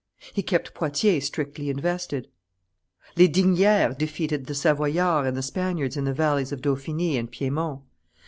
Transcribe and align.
He 0.33 0.41
kept 0.41 0.73
Poitiers 0.73 1.25
strictly 1.27 1.69
invested. 1.69 2.27
Lesdiguieres 3.17 3.95
defeated 3.95 4.47
the 4.47 4.55
Savoyards 4.55 5.27
and 5.27 5.37
the 5.37 5.43
Spaniards 5.43 5.95
in 5.95 6.05
the 6.05 6.11
valleys 6.15 6.51
of 6.51 6.61
Dauphiny 6.63 7.17
and 7.19 7.29
Piedmont. 7.29 7.83